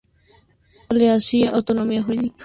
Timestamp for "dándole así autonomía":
0.89-2.01